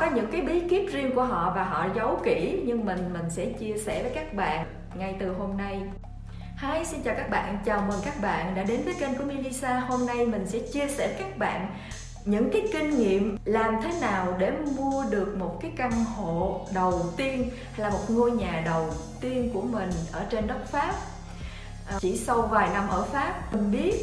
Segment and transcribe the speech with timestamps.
[0.00, 3.30] có những cái bí kíp riêng của họ và họ giấu kỹ nhưng mình mình
[3.30, 5.82] sẽ chia sẻ với các bạn ngay từ hôm nay.
[6.56, 9.80] Hi, xin chào các bạn, chào mừng các bạn đã đến với kênh của Melissa.
[9.80, 11.66] Hôm nay mình sẽ chia sẻ với các bạn
[12.24, 17.02] những cái kinh nghiệm làm thế nào để mua được một cái căn hộ đầu
[17.16, 18.90] tiên hay là một ngôi nhà đầu
[19.20, 20.94] tiên của mình ở trên đất Pháp.
[21.92, 23.94] Ờ, chỉ sau vài năm ở Pháp mình biết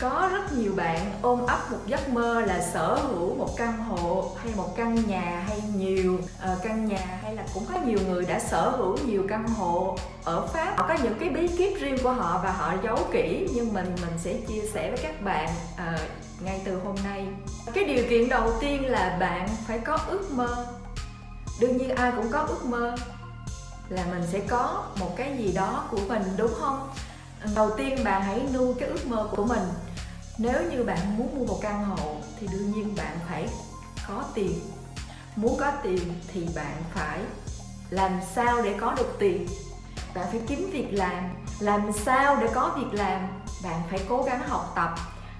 [0.00, 4.30] có rất nhiều bạn ôm ấp một giấc mơ là sở hữu một căn hộ
[4.36, 8.24] hay một căn nhà hay nhiều uh, căn nhà hay là cũng có nhiều người
[8.24, 10.74] đã sở hữu nhiều căn hộ ở Pháp.
[10.76, 13.94] Họ có những cái bí kíp riêng của họ và họ giấu kỹ nhưng mình
[14.00, 16.00] mình sẽ chia sẻ với các bạn uh,
[16.42, 17.26] ngay từ hôm nay.
[17.74, 20.66] Cái điều kiện đầu tiên là bạn phải có ước mơ.
[21.60, 22.94] Đương nhiên ai cũng có ước mơ
[23.88, 26.88] là mình sẽ có một cái gì đó của mình đúng không?
[27.44, 27.50] Ừ.
[27.54, 29.62] đầu tiên bạn hãy nuôi cái ước mơ của mình.
[30.38, 33.48] Nếu như bạn muốn mua một căn hộ thì đương nhiên bạn phải
[34.08, 34.60] có tiền.
[35.36, 37.20] Muốn có tiền thì bạn phải
[37.90, 39.46] làm sao để có được tiền?
[40.14, 41.24] Bạn phải kiếm việc làm.
[41.60, 43.28] Làm sao để có việc làm?
[43.64, 44.94] Bạn phải cố gắng học tập.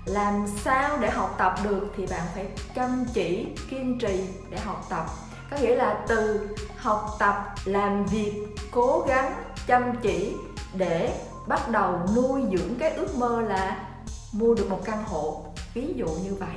[0.04, 4.20] Làm sao để học tập được thì bạn phải chăm chỉ, kiên trì
[4.50, 5.06] để học tập.
[5.50, 8.32] Có nghĩa là từ học tập, làm việc,
[8.70, 9.32] cố gắng,
[9.66, 10.34] chăm chỉ
[10.74, 13.88] để bắt đầu nuôi dưỡng cái ước mơ là
[14.32, 16.56] mua được một căn hộ ví dụ như vậy.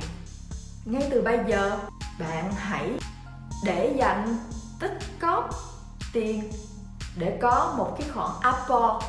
[0.84, 1.78] Ngay từ bây giờ
[2.18, 2.90] bạn hãy
[3.64, 4.36] để dành
[4.80, 5.50] tích cóp
[6.12, 6.52] tiền
[7.16, 9.04] để có một cái khoản apport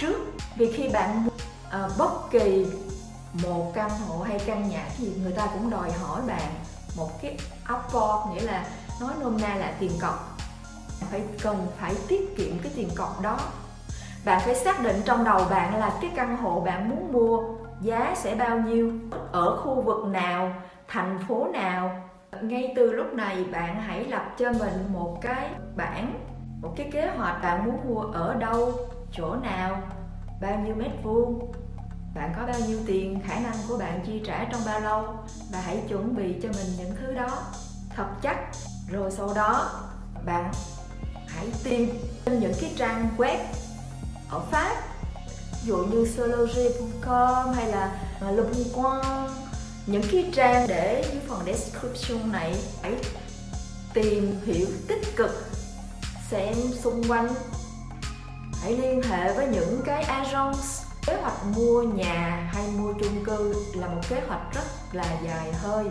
[0.00, 0.32] trước.
[0.56, 1.30] Vì khi bạn mua
[1.84, 2.66] uh, bất kỳ
[3.32, 6.54] một căn hộ hay căn nhà thì người ta cũng đòi hỏi bạn
[6.96, 8.66] một cái apport nghĩa là
[9.00, 10.36] nói nôm na là tiền cọc.
[11.10, 13.38] Phải cần phải tiết kiệm cái tiền cọc đó
[14.24, 17.42] bạn phải xác định trong đầu bạn là cái căn hộ bạn muốn mua
[17.80, 18.92] giá sẽ bao nhiêu,
[19.32, 20.52] ở khu vực nào,
[20.88, 22.02] thành phố nào.
[22.42, 26.14] Ngay từ lúc này bạn hãy lập cho mình một cái bảng,
[26.62, 28.72] một cái kế hoạch bạn muốn mua ở đâu,
[29.12, 29.82] chỗ nào,
[30.40, 31.52] bao nhiêu mét vuông.
[32.14, 35.02] Bạn có bao nhiêu tiền, khả năng của bạn chi trả trong bao lâu
[35.52, 37.28] và hãy chuẩn bị cho mình những thứ đó
[37.96, 38.36] thật chắc.
[38.90, 39.70] Rồi sau đó,
[40.26, 40.52] bạn
[41.28, 41.88] hãy tìm
[42.24, 43.38] trên những cái trang web
[44.30, 44.76] ở Pháp.
[45.52, 49.30] Ví dụ như sologer.com hay là Le Bon Coin
[49.86, 52.94] những cái trang để dưới phần description này hãy
[53.94, 55.30] tìm hiểu tích cực
[56.30, 57.28] xem xung quanh.
[58.62, 60.82] Hãy liên hệ với những cái agents.
[61.06, 65.52] Kế hoạch mua nhà hay mua chung cư là một kế hoạch rất là dài
[65.52, 65.86] hơi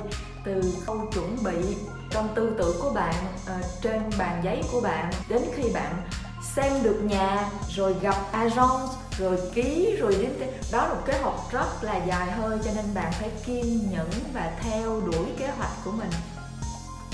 [0.46, 1.78] từ khâu chuẩn bị
[2.12, 5.12] trong tư tưởng của bạn uh, trên bàn giấy của bạn.
[5.30, 6.10] Đến khi bạn
[6.56, 11.40] xem được nhà, rồi gặp agent rồi ký, rồi đến đó là một kế hoạch
[11.52, 15.72] rất là dài hơi, cho nên bạn phải kiên nhẫn và theo đuổi kế hoạch
[15.86, 16.10] của mình.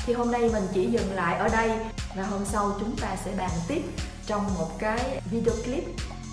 [0.05, 1.71] Thì hôm nay mình chỉ dừng lại ở đây,
[2.15, 3.81] và hôm sau chúng ta sẽ bàn tiếp
[4.25, 5.83] trong một cái video clip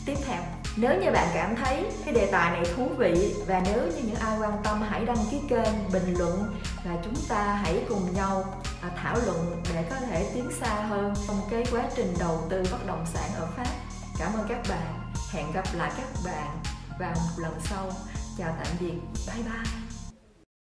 [0.06, 0.40] tiếp theo.
[0.76, 4.14] Nếu như bạn cảm thấy cái đề tài này thú vị, và nếu như những
[4.20, 8.44] ai quan tâm, hãy đăng ký kênh bình luận, và chúng ta hãy cùng nhau
[8.82, 12.62] À, thảo luận để có thể tiến xa hơn trong cái quá trình đầu tư
[12.70, 13.66] bất động sản ở Pháp.
[14.19, 15.12] Cảm ơn các bạn.
[15.32, 16.59] Hẹn gặp lại các bạn
[16.98, 17.91] vào một lần sau.
[18.38, 18.94] Chào tạm biệt.
[19.26, 19.91] Bye bye.